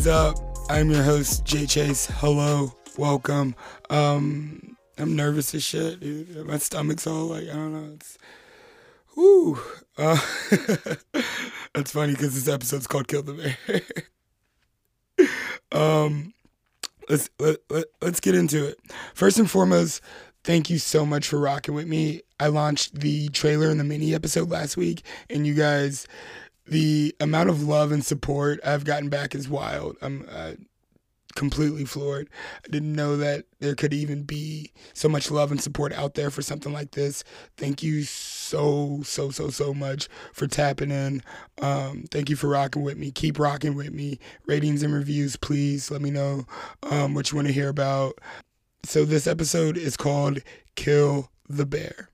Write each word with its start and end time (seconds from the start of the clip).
Is 0.00 0.06
up? 0.06 0.38
I'm 0.70 0.88
your 0.90 1.02
host, 1.02 1.44
Jay 1.44 1.66
Chase. 1.66 2.06
Hello, 2.06 2.72
welcome. 2.96 3.54
Um, 3.90 4.78
I'm 4.96 5.14
nervous 5.14 5.54
as 5.54 5.62
shit, 5.62 6.00
dude. 6.00 6.46
My 6.46 6.56
stomach's 6.56 7.06
all 7.06 7.26
like, 7.26 7.42
I 7.50 7.52
don't 7.52 7.74
know. 7.74 7.92
It's, 7.96 8.16
whoo. 9.14 9.58
Uh, 9.98 10.18
that's 11.74 11.92
funny 11.92 12.12
because 12.12 12.32
this 12.32 12.48
episode's 12.48 12.86
called 12.86 13.08
Kill 13.08 13.22
the 13.22 13.54
Bear. 15.18 15.28
um, 15.78 16.32
let's 17.10 17.28
let, 17.38 17.58
let, 17.68 17.84
let's 18.00 18.20
get 18.20 18.34
into 18.34 18.68
it. 18.68 18.78
First 19.12 19.38
and 19.38 19.50
foremost, 19.50 20.00
thank 20.44 20.70
you 20.70 20.78
so 20.78 21.04
much 21.04 21.28
for 21.28 21.38
rocking 21.38 21.74
with 21.74 21.86
me. 21.86 22.22
I 22.38 22.46
launched 22.46 23.00
the 23.00 23.28
trailer 23.28 23.68
and 23.68 23.78
the 23.78 23.84
mini 23.84 24.14
episode 24.14 24.48
last 24.48 24.78
week, 24.78 25.02
and 25.28 25.46
you 25.46 25.52
guys 25.52 26.06
the 26.70 27.14
amount 27.20 27.50
of 27.50 27.62
love 27.62 27.90
and 27.92 28.04
support 28.04 28.60
I've 28.64 28.84
gotten 28.84 29.08
back 29.08 29.34
is 29.34 29.48
wild. 29.48 29.96
I'm 30.00 30.24
uh, 30.30 30.52
completely 31.34 31.84
floored. 31.84 32.28
I 32.64 32.68
didn't 32.68 32.94
know 32.94 33.16
that 33.16 33.44
there 33.58 33.74
could 33.74 33.92
even 33.92 34.22
be 34.22 34.72
so 34.94 35.08
much 35.08 35.30
love 35.30 35.50
and 35.50 35.60
support 35.60 35.92
out 35.92 36.14
there 36.14 36.30
for 36.30 36.42
something 36.42 36.72
like 36.72 36.92
this. 36.92 37.24
Thank 37.56 37.82
you 37.82 38.04
so, 38.04 39.00
so, 39.04 39.30
so, 39.30 39.50
so 39.50 39.74
much 39.74 40.08
for 40.32 40.46
tapping 40.46 40.92
in. 40.92 41.22
Um, 41.60 42.04
thank 42.10 42.30
you 42.30 42.36
for 42.36 42.48
rocking 42.48 42.82
with 42.82 42.96
me. 42.96 43.10
Keep 43.10 43.38
rocking 43.40 43.74
with 43.74 43.92
me. 43.92 44.20
Ratings 44.46 44.82
and 44.82 44.94
reviews, 44.94 45.36
please. 45.36 45.90
Let 45.90 46.02
me 46.02 46.10
know 46.10 46.46
um, 46.84 47.14
what 47.14 47.30
you 47.30 47.36
want 47.36 47.48
to 47.48 47.54
hear 47.54 47.68
about. 47.68 48.18
So, 48.84 49.04
this 49.04 49.26
episode 49.26 49.76
is 49.76 49.96
called 49.96 50.38
Kill 50.74 51.30
the 51.48 51.66
Bear. 51.66 52.10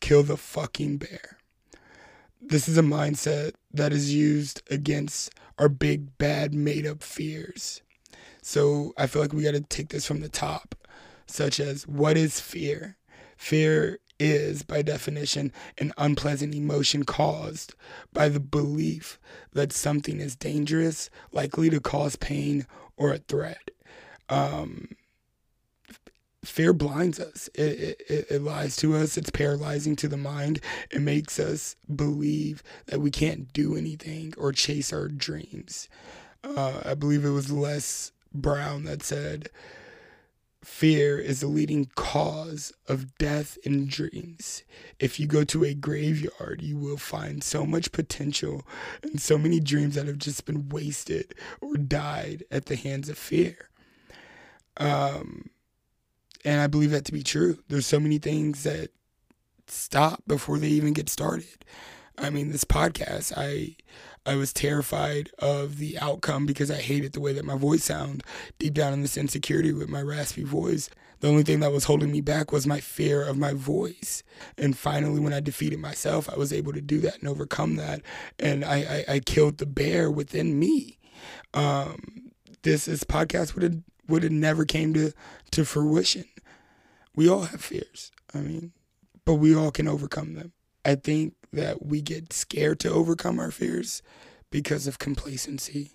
Kill 0.00 0.22
the 0.22 0.36
fucking 0.36 0.98
bear 0.98 1.37
this 2.40 2.68
is 2.68 2.78
a 2.78 2.82
mindset 2.82 3.52
that 3.72 3.92
is 3.92 4.14
used 4.14 4.62
against 4.70 5.32
our 5.58 5.68
big 5.68 6.16
bad 6.18 6.54
made 6.54 6.86
up 6.86 7.02
fears. 7.02 7.82
So 8.42 8.92
I 8.96 9.06
feel 9.06 9.22
like 9.22 9.32
we 9.32 9.42
got 9.42 9.52
to 9.52 9.60
take 9.60 9.88
this 9.88 10.06
from 10.06 10.20
the 10.20 10.28
top, 10.28 10.74
such 11.26 11.60
as 11.60 11.86
what 11.86 12.16
is 12.16 12.40
fear? 12.40 12.96
Fear 13.36 13.98
is, 14.18 14.62
by 14.62 14.82
definition, 14.82 15.52
an 15.78 15.92
unpleasant 15.98 16.54
emotion 16.54 17.04
caused 17.04 17.74
by 18.12 18.28
the 18.28 18.40
belief 18.40 19.18
that 19.52 19.72
something 19.72 20.20
is 20.20 20.36
dangerous, 20.36 21.10
likely 21.32 21.70
to 21.70 21.80
cause 21.80 22.16
pain, 22.16 22.66
or 22.96 23.12
a 23.12 23.18
threat. 23.18 23.70
Um, 24.28 24.88
fear 26.44 26.72
blinds 26.72 27.18
us. 27.18 27.48
It, 27.54 28.00
it, 28.08 28.26
it, 28.30 28.42
lies 28.42 28.76
to 28.76 28.96
us. 28.96 29.16
It's 29.16 29.30
paralyzing 29.30 29.96
to 29.96 30.08
the 30.08 30.16
mind. 30.16 30.60
It 30.90 31.00
makes 31.00 31.38
us 31.38 31.76
believe 31.94 32.62
that 32.86 33.00
we 33.00 33.10
can't 33.10 33.52
do 33.52 33.76
anything 33.76 34.34
or 34.38 34.52
chase 34.52 34.92
our 34.92 35.08
dreams. 35.08 35.88
Uh, 36.44 36.80
I 36.84 36.94
believe 36.94 37.24
it 37.24 37.30
was 37.30 37.50
Les 37.50 38.12
Brown 38.32 38.84
that 38.84 39.02
said, 39.02 39.50
Fear 40.62 41.18
is 41.18 41.40
the 41.40 41.46
leading 41.46 41.88
cause 41.94 42.72
of 42.88 43.16
death 43.16 43.56
in 43.62 43.86
dreams. 43.86 44.64
If 44.98 45.18
you 45.18 45.26
go 45.26 45.44
to 45.44 45.64
a 45.64 45.72
graveyard, 45.72 46.62
you 46.62 46.76
will 46.76 46.96
find 46.96 47.42
so 47.42 47.64
much 47.64 47.92
potential 47.92 48.66
and 49.02 49.20
so 49.20 49.38
many 49.38 49.60
dreams 49.60 49.94
that 49.94 50.06
have 50.06 50.18
just 50.18 50.44
been 50.44 50.68
wasted 50.68 51.34
or 51.60 51.76
died 51.76 52.44
at 52.50 52.66
the 52.66 52.76
hands 52.76 53.08
of 53.08 53.16
fear. 53.16 53.68
Um, 54.76 55.50
and 56.44 56.60
I 56.60 56.66
believe 56.66 56.90
that 56.90 57.04
to 57.06 57.12
be 57.12 57.22
true. 57.22 57.58
There's 57.68 57.86
so 57.86 58.00
many 58.00 58.18
things 58.18 58.62
that 58.62 58.90
stop 59.66 60.22
before 60.26 60.58
they 60.58 60.68
even 60.68 60.92
get 60.92 61.08
started. 61.08 61.64
I 62.16 62.30
mean, 62.30 62.50
this 62.50 62.64
podcast, 62.64 63.32
I 63.36 63.76
I 64.26 64.34
was 64.34 64.52
terrified 64.52 65.30
of 65.38 65.78
the 65.78 65.98
outcome 65.98 66.44
because 66.44 66.70
I 66.70 66.76
hated 66.76 67.12
the 67.12 67.20
way 67.20 67.32
that 67.32 67.46
my 67.46 67.56
voice 67.56 67.84
sounded 67.84 68.24
deep 68.58 68.74
down 68.74 68.92
in 68.92 69.00
this 69.00 69.16
insecurity 69.16 69.72
with 69.72 69.88
my 69.88 70.02
raspy 70.02 70.44
voice. 70.44 70.90
The 71.20 71.28
only 71.28 71.44
thing 71.44 71.60
that 71.60 71.72
was 71.72 71.84
holding 71.84 72.12
me 72.12 72.20
back 72.20 72.52
was 72.52 72.66
my 72.66 72.78
fear 72.78 73.22
of 73.22 73.38
my 73.38 73.54
voice. 73.54 74.22
And 74.58 74.76
finally, 74.76 75.18
when 75.18 75.32
I 75.32 75.40
defeated 75.40 75.78
myself, 75.78 76.28
I 76.30 76.36
was 76.36 76.52
able 76.52 76.72
to 76.74 76.80
do 76.80 77.00
that 77.00 77.18
and 77.18 77.28
overcome 77.28 77.76
that. 77.76 78.02
And 78.38 78.64
I, 78.64 79.04
I, 79.08 79.14
I 79.14 79.20
killed 79.20 79.58
the 79.58 79.66
bear 79.66 80.10
within 80.10 80.58
me. 80.58 80.98
Um, 81.54 82.30
this, 82.62 82.84
this 82.84 83.04
podcast 83.04 83.54
would 83.54 83.62
have 83.62 83.78
would 84.08 84.22
have 84.22 84.32
never 84.32 84.64
came 84.64 84.94
to, 84.94 85.12
to 85.52 85.64
fruition. 85.64 86.24
We 87.14 87.28
all 87.28 87.42
have 87.42 87.60
fears. 87.60 88.10
I 88.34 88.38
mean, 88.38 88.72
but 89.24 89.34
we 89.34 89.54
all 89.54 89.70
can 89.70 89.86
overcome 89.86 90.34
them. 90.34 90.52
I 90.84 90.94
think 90.94 91.34
that 91.52 91.84
we 91.84 92.00
get 92.00 92.32
scared 92.32 92.80
to 92.80 92.90
overcome 92.90 93.38
our 93.38 93.50
fears 93.50 94.02
because 94.50 94.86
of 94.86 94.98
complacency, 94.98 95.92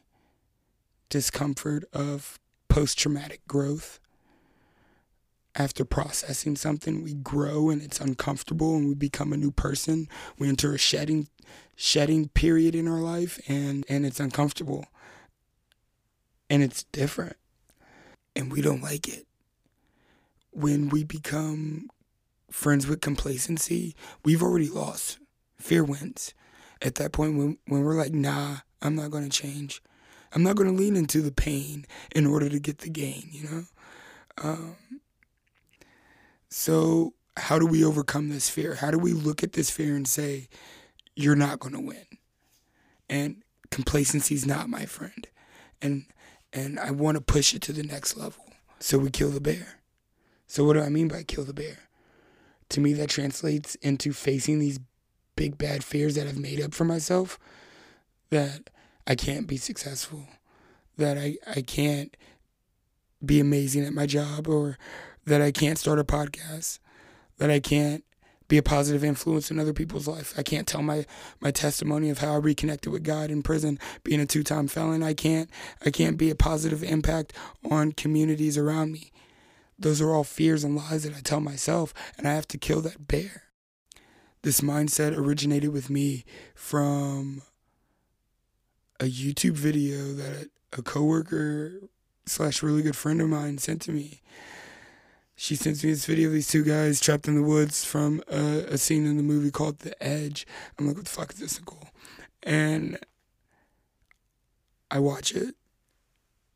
discomfort 1.10 1.86
of 1.94 2.40
post 2.70 3.00
traumatic 3.00 3.42
growth. 3.48 4.00
After 5.56 5.86
processing 5.86 6.56
something, 6.56 7.04
we 7.04 7.14
grow 7.14 7.70
and 7.70 7.82
it's 7.82 8.02
uncomfortable 8.02 8.76
and 8.76 8.88
we 8.88 8.96
become 8.96 9.32
a 9.32 9.38
new 9.38 9.52
person. 9.52 10.08
We 10.40 10.50
enter 10.50 10.74
a 10.74 10.80
shedding 10.80 11.28
shedding 11.76 12.30
period 12.30 12.76
in 12.76 12.88
our 12.88 13.00
life 13.00 13.40
and, 13.48 13.86
and 13.88 14.06
it's 14.06 14.20
uncomfortable. 14.20 14.86
And 16.50 16.62
it's 16.62 16.84
different 16.86 17.38
and 18.36 18.52
we 18.52 18.62
don't 18.62 18.82
like 18.82 19.08
it. 19.08 19.26
When 20.52 20.90
we 20.90 21.04
become 21.04 21.90
friends 22.52 22.88
with 22.88 23.02
complacency, 23.02 23.96
we've 24.24 24.44
already 24.44 24.70
lost. 24.70 25.18
Fear 25.58 25.84
wins. 25.86 26.34
At 26.82 26.96
that 26.96 27.12
point, 27.12 27.38
when, 27.38 27.58
when 27.68 27.84
we're 27.84 27.96
like, 27.96 28.14
nah, 28.14 28.58
I'm 28.82 28.96
not 28.96 29.12
going 29.12 29.24
to 29.24 29.30
change. 29.30 29.82
I'm 30.34 30.44
not 30.44 30.56
going 30.56 30.70
to 30.70 30.76
lean 30.76 30.96
into 30.96 31.22
the 31.22 31.32
pain 31.32 31.86
in 32.16 32.26
order 32.26 32.50
to 32.50 32.60
get 32.60 32.80
the 32.80 32.90
gain, 32.90 33.30
you 33.32 33.50
know? 33.50 33.64
Um, 34.42 34.76
so, 36.50 37.14
how 37.38 37.58
do 37.58 37.66
we 37.66 37.84
overcome 37.84 38.30
this 38.30 38.50
fear? 38.50 38.76
How 38.76 38.92
do 38.92 39.00
we 39.00 39.14
look 39.14 39.44
at 39.44 39.54
this 39.54 39.70
fear 39.70 39.96
and 39.96 40.08
say, 40.08 40.50
you're 41.16 41.36
not 41.36 41.60
going 41.60 41.74
to 41.74 41.80
win? 41.80 42.06
And 43.10 43.44
complacency 43.72 44.36
is 44.36 44.46
not 44.46 44.70
my 44.70 44.86
friend. 44.86 45.28
And 45.82 46.06
and 46.54 46.80
I 46.80 46.92
want 46.92 47.16
to 47.16 47.22
push 47.22 47.54
it 47.54 47.62
to 47.64 47.74
the 47.74 47.84
next 47.84 48.16
level. 48.16 48.46
So 48.80 48.98
we 48.98 49.10
kill 49.10 49.30
the 49.30 49.42
bear. 49.42 49.80
So 50.48 50.64
what 50.64 50.74
do 50.74 50.82
I 50.82 50.90
mean 50.90 51.08
by 51.08 51.24
kill 51.24 51.44
the 51.44 51.54
bear? 51.54 51.78
To 52.70 52.82
me, 52.82 52.94
that 52.94 53.10
translates 53.10 53.76
into 53.76 54.14
facing 54.14 54.60
these 54.60 54.80
big 55.36 55.58
bad 55.58 55.84
fears 55.84 56.16
that 56.16 56.28
I've 56.28 56.38
made 56.38 56.62
up 56.62 56.74
for 56.74 56.86
myself 56.86 57.40
that 58.30 58.70
I 59.06 59.16
can't 59.16 59.48
be 59.48 59.58
successful, 59.58 60.28
that 60.98 61.18
I, 61.18 61.38
I 61.48 61.62
can't 61.62 62.16
be 63.24 63.40
amazing 63.40 63.86
at 63.86 63.94
my 63.94 64.06
job, 64.06 64.48
or 64.48 64.78
that 65.26 65.42
I 65.42 65.52
can't 65.52 65.78
start 65.78 66.00
a 66.00 66.04
podcast, 66.04 66.80
that 67.38 67.50
I 67.50 67.60
can't 67.60 68.04
be 68.54 68.60
a 68.60 68.62
positive 68.62 69.04
influence 69.04 69.50
in 69.50 69.58
other 69.58 69.74
people's 69.74 70.08
life. 70.08 70.32
I 70.38 70.44
can't 70.44 70.68
tell 70.68 70.84
my 70.84 71.08
my 71.42 71.50
testimony 71.50 72.12
of 72.12 72.20
how 72.20 72.34
I 72.34 72.38
reconnected 72.38 72.94
with 72.94 73.04
God 73.04 73.32
in 73.32 73.42
prison, 73.42 73.80
being 74.04 74.20
a 74.20 74.28
two-time 74.28 74.68
felon. 74.68 75.02
I 75.02 75.16
can't 75.16 75.50
I 75.84 75.90
can't 75.90 76.18
be 76.18 76.30
a 76.30 76.36
positive 76.36 76.84
impact 76.84 77.34
on 77.72 77.94
communities 77.94 78.56
around 78.56 78.92
me. 78.92 79.12
Those 79.80 80.02
are 80.02 80.12
all 80.12 80.24
fears 80.24 80.64
and 80.64 80.76
lies 80.76 81.02
that 81.02 81.16
I 81.16 81.22
tell 81.22 81.40
myself, 81.40 81.96
and 82.16 82.28
I 82.28 82.34
have 82.36 82.48
to 82.50 82.60
kill 82.60 82.82
that 82.82 83.08
bear. 83.08 83.46
This 84.44 84.62
mindset 84.62 85.18
originated 85.18 85.74
with 85.74 85.90
me 85.90 86.24
from 86.54 87.42
a 89.00 89.06
YouTube 89.06 89.58
video 89.58 90.14
that 90.14 90.50
a 90.78 90.84
coworker 90.84 91.90
slash 92.28 92.62
really 92.62 92.84
good 92.84 92.96
friend 92.96 93.20
of 93.20 93.30
mine 93.30 93.58
sent 93.58 93.82
to 93.82 93.92
me 93.92 94.22
she 95.36 95.56
sends 95.56 95.84
me 95.84 95.92
this 95.92 96.06
video 96.06 96.28
of 96.28 96.34
these 96.34 96.48
two 96.48 96.64
guys 96.64 97.00
trapped 97.00 97.28
in 97.28 97.36
the 97.36 97.44
woods 97.44 97.84
from 97.84 98.22
a, 98.32 98.66
a 98.70 98.78
scene 98.78 99.06
in 99.06 99.18
the 99.18 99.24
movie 99.24 99.52
called 99.52 99.80
The 99.80 100.02
Edge. 100.04 100.46
I'm 100.78 100.88
like, 100.88 100.96
what 100.96 101.06
the 101.06 101.12
fuck 101.12 101.34
is 101.34 101.40
this, 101.40 101.60
Nicole? 101.60 101.90
And 102.44 103.00
I 104.92 105.00
watch 105.00 105.34
it, 105.34 105.56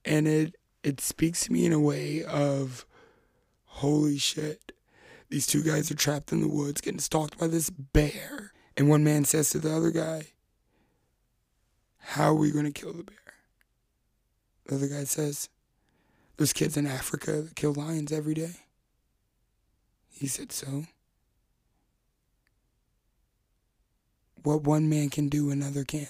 and 0.05 0.27
it 0.27 0.55
it 0.83 1.01
speaks 1.01 1.45
to 1.45 1.51
me 1.51 1.65
in 1.65 1.73
a 1.73 1.79
way 1.79 2.23
of, 2.23 2.85
holy 3.65 4.17
shit, 4.17 4.71
these 5.29 5.47
two 5.47 5.63
guys 5.63 5.89
are 5.91 5.95
trapped 5.95 6.31
in 6.31 6.41
the 6.41 6.47
woods 6.47 6.81
getting 6.81 6.99
stalked 6.99 7.37
by 7.37 7.47
this 7.47 7.69
bear, 7.69 8.53
and 8.77 8.89
one 8.89 9.03
man 9.03 9.25
says 9.25 9.49
to 9.49 9.59
the 9.59 9.75
other 9.75 9.91
guy, 9.91 10.27
How 11.97 12.29
are 12.29 12.35
we 12.35 12.51
going 12.51 12.71
to 12.71 12.71
kill 12.71 12.93
the 12.93 13.03
bear? 13.03 13.17
The 14.67 14.75
other 14.75 14.87
guy 14.87 15.03
says, 15.05 15.49
There's 16.37 16.53
kids 16.53 16.77
in 16.77 16.85
Africa 16.85 17.41
that 17.41 17.55
kill 17.55 17.73
lions 17.73 18.11
every 18.11 18.35
day. 18.35 18.55
He 20.17 20.27
said, 20.27 20.51
So? 20.51 20.85
What 24.43 24.63
one 24.63 24.89
man 24.89 25.09
can 25.09 25.29
do, 25.29 25.51
another 25.51 25.83
can. 25.83 26.07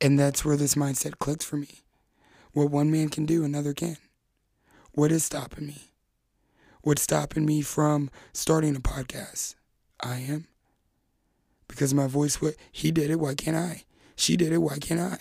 And 0.00 0.18
that's 0.18 0.44
where 0.44 0.56
this 0.56 0.74
mindset 0.74 1.18
clicks 1.18 1.44
for 1.44 1.56
me. 1.56 1.80
What 2.52 2.70
one 2.70 2.90
man 2.90 3.08
can 3.10 3.26
do, 3.26 3.44
another 3.44 3.74
can. 3.74 3.98
What 4.92 5.12
is 5.12 5.24
stopping 5.24 5.66
me? 5.66 5.90
What's 6.82 7.02
stopping 7.02 7.44
me 7.44 7.60
from 7.60 8.10
starting 8.32 8.74
a 8.74 8.80
podcast? 8.80 9.56
I 10.00 10.16
am. 10.18 10.46
Because 11.68 11.92
my 11.92 12.06
voice, 12.06 12.40
what 12.40 12.54
he 12.72 12.90
did 12.90 13.10
it, 13.10 13.20
why 13.20 13.34
can't 13.34 13.56
I? 13.56 13.84
She 14.16 14.36
did 14.36 14.52
it, 14.52 14.58
why 14.58 14.78
can't 14.78 15.00
I? 15.00 15.18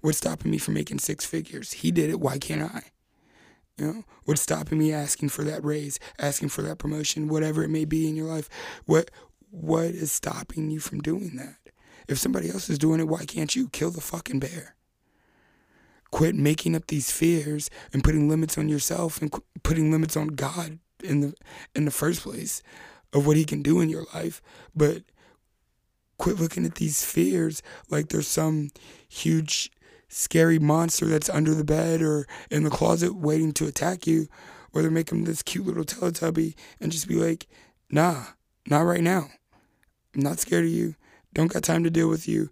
What's 0.00 0.18
stopping 0.18 0.50
me 0.50 0.58
from 0.58 0.74
making 0.74 1.00
six 1.00 1.26
figures? 1.26 1.72
He 1.72 1.90
did 1.90 2.08
it, 2.08 2.20
why 2.20 2.38
can't 2.38 2.62
I? 2.62 2.84
You 3.78 3.86
know, 3.86 4.04
what's 4.24 4.40
stopping 4.40 4.78
me 4.78 4.92
asking 4.92 5.28
for 5.28 5.44
that 5.44 5.64
raise, 5.64 5.98
asking 6.18 6.48
for 6.48 6.62
that 6.62 6.78
promotion, 6.78 7.28
whatever 7.28 7.62
it 7.62 7.68
may 7.68 7.84
be 7.84 8.08
in 8.08 8.16
your 8.16 8.26
life? 8.26 8.48
What 8.86 9.10
what 9.50 9.86
is 9.86 10.12
stopping 10.12 10.70
you 10.70 10.80
from 10.80 11.00
doing 11.00 11.36
that? 11.36 11.56
If 12.08 12.18
somebody 12.18 12.50
else 12.50 12.70
is 12.70 12.78
doing 12.78 13.00
it, 13.00 13.08
why 13.08 13.24
can't 13.24 13.54
you 13.54 13.68
kill 13.68 13.90
the 13.90 14.00
fucking 14.00 14.38
bear? 14.38 14.76
Quit 16.10 16.34
making 16.34 16.74
up 16.74 16.86
these 16.86 17.10
fears 17.10 17.68
and 17.92 18.04
putting 18.04 18.28
limits 18.28 18.56
on 18.56 18.68
yourself 18.68 19.20
and 19.20 19.30
qu- 19.30 19.44
putting 19.62 19.90
limits 19.90 20.16
on 20.16 20.28
God 20.28 20.78
in 21.02 21.20
the 21.20 21.34
in 21.74 21.84
the 21.84 21.90
first 21.90 22.22
place 22.22 22.62
of 23.12 23.26
what 23.26 23.36
he 23.36 23.44
can 23.44 23.62
do 23.62 23.80
in 23.80 23.90
your 23.90 24.06
life, 24.14 24.40
but 24.74 25.02
quit 26.18 26.40
looking 26.40 26.64
at 26.64 26.76
these 26.76 27.04
fears 27.04 27.62
like 27.90 28.08
there's 28.08 28.26
some 28.26 28.70
huge 29.08 29.70
scary 30.08 30.58
monster 30.58 31.06
that's 31.06 31.28
under 31.28 31.54
the 31.54 31.64
bed 31.64 32.02
or 32.02 32.26
in 32.50 32.64
the 32.64 32.70
closet 32.70 33.14
waiting 33.14 33.52
to 33.52 33.66
attack 33.66 34.06
you, 34.06 34.28
or 34.72 34.82
they're 34.82 34.90
making 34.90 35.24
this 35.24 35.42
cute 35.42 35.66
little 35.66 35.84
Teletubby 35.84 36.54
and 36.80 36.92
just 36.92 37.08
be 37.08 37.14
like, 37.14 37.46
nah, 37.90 38.24
not 38.68 38.80
right 38.80 39.02
now. 39.02 39.28
I'm 40.14 40.22
not 40.22 40.38
scared 40.38 40.64
of 40.64 40.70
you. 40.70 40.94
Don't 41.34 41.52
got 41.52 41.62
time 41.62 41.84
to 41.84 41.90
deal 41.90 42.08
with 42.08 42.26
you. 42.28 42.50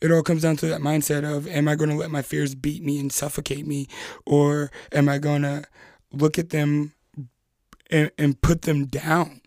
It 0.00 0.10
all 0.10 0.22
comes 0.22 0.42
down 0.42 0.56
to 0.56 0.66
that 0.66 0.80
mindset 0.80 1.24
of, 1.24 1.46
am 1.46 1.68
I 1.68 1.76
going 1.76 1.90
to 1.90 1.96
let 1.96 2.10
my 2.10 2.22
fears 2.22 2.54
beat 2.54 2.82
me 2.82 2.98
and 2.98 3.12
suffocate 3.12 3.66
me? 3.66 3.86
Or 4.26 4.70
am 4.92 5.08
I 5.08 5.18
going 5.18 5.42
to 5.42 5.64
look 6.12 6.38
at 6.38 6.50
them 6.50 6.94
and, 7.90 8.10
and 8.18 8.40
put 8.40 8.62
them 8.62 8.86
down 8.86 9.40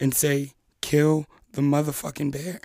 and 0.00 0.14
say, 0.14 0.52
kill 0.80 1.26
the 1.52 1.62
motherfucking 1.62 2.32
bear? 2.32 2.60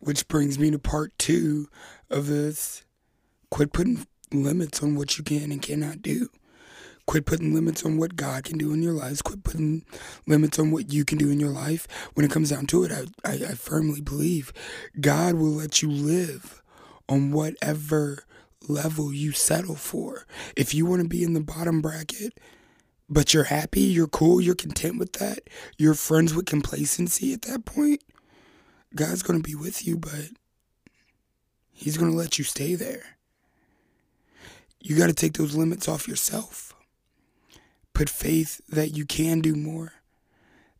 Which 0.00 0.28
brings 0.28 0.58
me 0.58 0.70
to 0.70 0.78
part 0.78 1.16
two 1.18 1.68
of 2.10 2.26
this 2.26 2.84
Quit 3.50 3.72
putting 3.72 4.06
limits 4.32 4.82
on 4.82 4.96
what 4.96 5.18
you 5.18 5.24
can 5.24 5.52
and 5.52 5.62
cannot 5.62 6.02
do. 6.02 6.28
Quit 7.06 7.24
putting 7.24 7.54
limits 7.54 7.84
on 7.84 7.98
what 7.98 8.16
God 8.16 8.42
can 8.44 8.58
do 8.58 8.72
in 8.72 8.82
your 8.82 8.92
lives. 8.92 9.22
Quit 9.22 9.44
putting 9.44 9.84
limits 10.26 10.58
on 10.58 10.72
what 10.72 10.92
you 10.92 11.04
can 11.04 11.18
do 11.18 11.30
in 11.30 11.38
your 11.38 11.50
life. 11.50 11.86
When 12.14 12.26
it 12.26 12.32
comes 12.32 12.50
down 12.50 12.66
to 12.68 12.82
it, 12.82 12.92
I, 12.92 13.04
I, 13.24 13.32
I 13.34 13.54
firmly 13.54 14.00
believe 14.00 14.52
God 15.00 15.36
will 15.36 15.52
let 15.52 15.82
you 15.82 15.90
live 15.90 16.62
on 17.08 17.30
whatever 17.30 18.24
level 18.68 19.12
you 19.12 19.30
settle 19.30 19.76
for. 19.76 20.26
If 20.56 20.74
you 20.74 20.84
want 20.84 21.02
to 21.02 21.08
be 21.08 21.22
in 21.22 21.34
the 21.34 21.40
bottom 21.40 21.80
bracket, 21.80 22.38
but 23.08 23.32
you're 23.32 23.44
happy, 23.44 23.82
you're 23.82 24.08
cool, 24.08 24.40
you're 24.40 24.56
content 24.56 24.98
with 24.98 25.12
that, 25.14 25.48
you're 25.78 25.94
friends 25.94 26.34
with 26.34 26.46
complacency 26.46 27.32
at 27.32 27.42
that 27.42 27.64
point, 27.64 28.02
God's 28.96 29.22
going 29.22 29.40
to 29.40 29.48
be 29.48 29.54
with 29.54 29.86
you, 29.86 29.96
but 29.96 30.30
He's 31.70 31.96
going 31.96 32.10
to 32.10 32.16
let 32.16 32.38
you 32.38 32.44
stay 32.44 32.74
there. 32.74 33.15
You 34.86 34.96
got 34.96 35.08
to 35.08 35.12
take 35.12 35.32
those 35.32 35.56
limits 35.56 35.88
off 35.88 36.06
yourself. 36.06 36.72
Put 37.92 38.08
faith 38.08 38.60
that 38.68 38.96
you 38.96 39.04
can 39.04 39.40
do 39.40 39.56
more, 39.56 39.94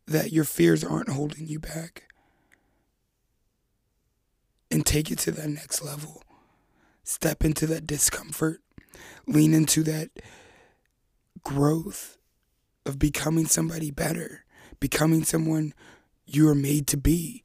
that 0.05 0.31
your 0.31 0.45
fears 0.45 0.81
aren't 0.81 1.09
holding 1.09 1.45
you 1.49 1.59
back. 1.59 2.03
And 4.71 4.85
take 4.85 5.11
it 5.11 5.19
to 5.19 5.31
that 5.31 5.49
next 5.49 5.83
level. 5.83 6.23
Step 7.03 7.43
into 7.43 7.67
that 7.67 7.85
discomfort, 7.85 8.61
lean 9.27 9.53
into 9.53 9.83
that 9.83 10.09
growth 11.43 12.17
of 12.85 12.97
becoming 12.99 13.45
somebody 13.45 13.91
better, 13.91 14.45
becoming 14.79 15.25
someone 15.25 15.73
you 16.25 16.47
are 16.47 16.55
made 16.55 16.87
to 16.87 16.95
be 16.95 17.43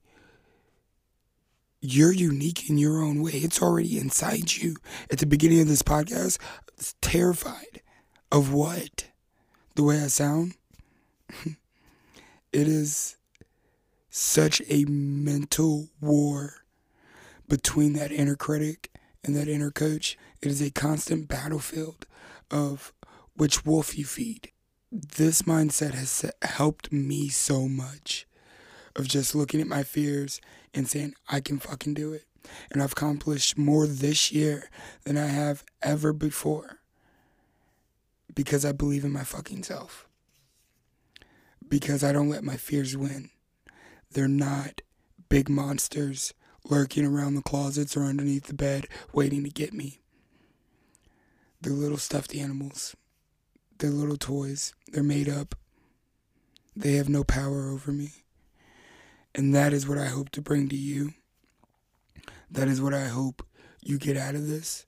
you're 1.82 2.12
unique 2.12 2.70
in 2.70 2.78
your 2.78 3.02
own 3.02 3.22
way. 3.22 3.32
It's 3.32 3.60
already 3.60 3.98
inside 3.98 4.54
you. 4.54 4.76
At 5.10 5.18
the 5.18 5.26
beginning 5.26 5.60
of 5.60 5.68
this 5.68 5.82
podcast, 5.82 6.38
I 6.40 6.72
was 6.78 6.94
terrified 7.02 7.82
of 8.30 8.52
what? 8.52 9.08
The 9.74 9.82
way 9.82 10.00
I 10.00 10.06
sound? 10.06 10.54
it 11.44 12.68
is 12.68 13.16
such 14.10 14.62
a 14.68 14.84
mental 14.84 15.88
war 16.00 16.64
between 17.48 17.94
that 17.94 18.12
inner 18.12 18.36
critic 18.36 18.92
and 19.24 19.34
that 19.34 19.48
inner 19.48 19.72
coach. 19.72 20.16
It 20.40 20.48
is 20.48 20.62
a 20.62 20.70
constant 20.70 21.26
battlefield 21.26 22.06
of 22.50 22.92
which 23.34 23.64
wolf 23.64 23.98
you 23.98 24.04
feed. 24.04 24.52
This 24.92 25.42
mindset 25.42 25.94
has 25.94 26.30
helped 26.42 26.92
me 26.92 27.28
so 27.28 27.66
much 27.66 28.26
of 28.96 29.08
just 29.08 29.34
looking 29.34 29.60
at 29.60 29.66
my 29.66 29.82
fears 29.82 30.40
and 30.74 30.88
saying, 30.88 31.14
I 31.28 31.40
can 31.40 31.58
fucking 31.58 31.94
do 31.94 32.12
it. 32.12 32.24
And 32.70 32.82
I've 32.82 32.92
accomplished 32.92 33.56
more 33.56 33.86
this 33.86 34.32
year 34.32 34.68
than 35.04 35.16
I 35.16 35.26
have 35.26 35.64
ever 35.82 36.12
before 36.12 36.80
because 38.34 38.64
I 38.64 38.72
believe 38.72 39.04
in 39.04 39.12
my 39.12 39.24
fucking 39.24 39.62
self. 39.62 40.08
Because 41.68 42.02
I 42.02 42.12
don't 42.12 42.28
let 42.28 42.44
my 42.44 42.56
fears 42.56 42.96
win. 42.96 43.30
They're 44.10 44.28
not 44.28 44.82
big 45.28 45.48
monsters 45.48 46.34
lurking 46.68 47.06
around 47.06 47.34
the 47.34 47.42
closets 47.42 47.96
or 47.96 48.02
underneath 48.02 48.44
the 48.44 48.54
bed 48.54 48.86
waiting 49.12 49.44
to 49.44 49.50
get 49.50 49.72
me. 49.72 50.00
They're 51.60 51.72
little 51.72 51.98
stuffed 51.98 52.34
animals. 52.34 52.96
They're 53.78 53.90
little 53.90 54.16
toys. 54.16 54.74
They're 54.88 55.02
made 55.02 55.28
up. 55.28 55.54
They 56.74 56.94
have 56.94 57.08
no 57.08 57.24
power 57.24 57.70
over 57.70 57.92
me. 57.92 58.10
And 59.34 59.54
that 59.54 59.72
is 59.72 59.88
what 59.88 59.98
I 59.98 60.06
hope 60.06 60.30
to 60.30 60.42
bring 60.42 60.68
to 60.68 60.76
you. 60.76 61.14
That 62.50 62.68
is 62.68 62.82
what 62.82 62.92
I 62.92 63.08
hope 63.08 63.46
you 63.80 63.98
get 63.98 64.16
out 64.16 64.34
of 64.34 64.46
this. 64.46 64.86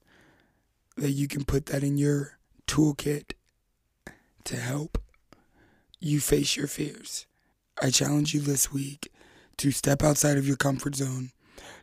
That 0.96 1.12
you 1.12 1.28
can 1.28 1.44
put 1.44 1.66
that 1.66 1.82
in 1.82 1.96
your 1.96 2.38
toolkit 2.66 3.32
to 4.44 4.56
help 4.56 4.98
you 5.98 6.20
face 6.20 6.56
your 6.56 6.66
fears. 6.66 7.26
I 7.82 7.90
challenge 7.90 8.34
you 8.34 8.40
this 8.40 8.72
week 8.72 9.10
to 9.56 9.70
step 9.70 10.02
outside 10.02 10.36
of 10.36 10.46
your 10.46 10.56
comfort 10.56 10.94
zone. 10.94 11.30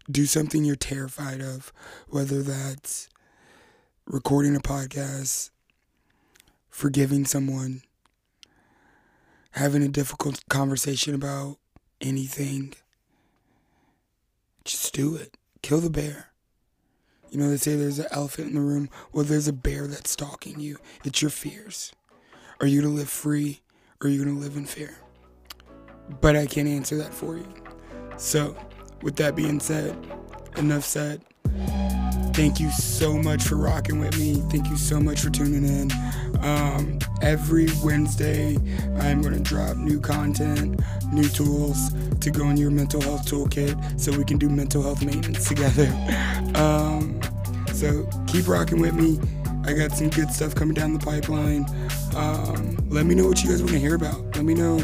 Do 0.09 0.25
something 0.25 0.63
you're 0.63 0.75
terrified 0.75 1.41
of, 1.41 1.73
whether 2.07 2.41
that's 2.41 3.09
recording 4.05 4.55
a 4.55 4.59
podcast, 4.59 5.49
forgiving 6.69 7.25
someone, 7.25 7.81
having 9.51 9.83
a 9.83 9.87
difficult 9.87 10.47
conversation 10.49 11.13
about 11.13 11.57
anything, 12.01 12.73
just 14.63 14.93
do 14.93 15.15
it. 15.15 15.37
Kill 15.61 15.79
the 15.79 15.89
bear. 15.89 16.27
You 17.29 17.39
know, 17.39 17.49
they 17.49 17.57
say 17.57 17.75
there's 17.75 17.99
an 17.99 18.07
elephant 18.11 18.49
in 18.49 18.55
the 18.55 18.61
room. 18.61 18.89
Well, 19.13 19.23
there's 19.23 19.47
a 19.47 19.53
bear 19.53 19.87
that's 19.87 20.11
stalking 20.11 20.59
you. 20.59 20.77
It's 21.05 21.21
your 21.21 21.31
fears. 21.31 21.93
Are 22.59 22.67
you 22.67 22.81
going 22.81 22.93
to 22.93 22.99
live 22.99 23.09
free 23.09 23.61
or 24.01 24.07
are 24.07 24.09
you 24.09 24.23
going 24.23 24.35
to 24.35 24.41
live 24.41 24.57
in 24.57 24.65
fear? 24.65 24.97
But 26.19 26.35
I 26.35 26.45
can't 26.45 26.67
answer 26.67 26.97
that 26.97 27.13
for 27.13 27.37
you. 27.37 27.47
So, 28.17 28.55
with 29.01 29.15
that 29.15 29.35
being 29.35 29.59
said, 29.59 29.97
enough 30.57 30.83
said. 30.83 31.21
Thank 32.33 32.59
you 32.61 32.71
so 32.71 33.17
much 33.17 33.43
for 33.43 33.55
rocking 33.55 33.99
with 33.99 34.17
me. 34.17 34.35
Thank 34.49 34.69
you 34.69 34.77
so 34.77 34.99
much 34.99 35.19
for 35.19 35.29
tuning 35.29 35.65
in. 35.65 35.91
Um, 36.39 36.97
every 37.21 37.67
Wednesday, 37.83 38.57
I'm 38.99 39.21
going 39.21 39.33
to 39.33 39.39
drop 39.41 39.75
new 39.75 39.99
content, 39.99 40.81
new 41.11 41.27
tools 41.27 41.91
to 42.19 42.31
go 42.31 42.49
in 42.49 42.55
your 42.55 42.71
mental 42.71 43.01
health 43.01 43.25
toolkit 43.25 43.99
so 43.99 44.17
we 44.17 44.23
can 44.23 44.37
do 44.37 44.47
mental 44.49 44.81
health 44.81 45.03
maintenance 45.03 45.47
together. 45.47 45.87
Um, 46.51 47.19
so 47.73 48.07
keep 48.27 48.47
rocking 48.47 48.81
with 48.81 48.93
me. 48.93 49.19
I 49.65 49.73
got 49.73 49.93
some 49.93 50.09
good 50.09 50.31
stuff 50.31 50.53
coming 50.53 50.73
down 50.73 50.93
the 50.93 50.99
pipeline. 50.99 51.65
Um, 52.15 52.77
let 52.89 53.05
me 53.05 53.15
know 53.15 53.25
what 53.27 53.41
you 53.41 53.49
guys 53.49 53.61
want 53.61 53.71
to 53.71 53.79
hear 53.79 53.95
about. 53.95 54.21
Let 54.35 54.43
me 54.43 54.53
know 54.53 54.79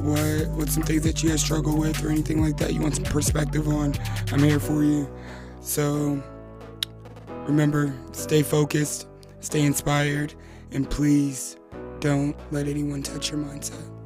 what 0.00 0.48
what 0.48 0.68
some 0.68 0.82
things 0.82 1.02
that 1.02 1.22
you 1.22 1.30
guys 1.30 1.40
struggle 1.40 1.78
with 1.78 2.04
or 2.04 2.10
anything 2.10 2.42
like 2.42 2.56
that. 2.58 2.74
You 2.74 2.80
want 2.80 2.96
some 2.96 3.04
perspective 3.04 3.68
on? 3.68 3.94
I'm 4.32 4.42
here 4.42 4.58
for 4.58 4.82
you. 4.82 5.08
So 5.60 6.22
Remember, 7.46 7.92
stay 8.12 8.42
focused, 8.42 9.08
stay 9.40 9.62
inspired, 9.62 10.34
and 10.70 10.88
please 10.88 11.56
don't 12.00 12.36
let 12.52 12.68
anyone 12.68 13.02
touch 13.02 13.30
your 13.30 13.40
mindset. 13.40 14.01